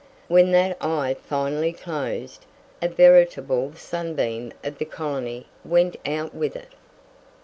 [0.27, 2.47] When that eye finally closed,
[2.81, 6.73] a veritable sunbeam of the colony went out with it.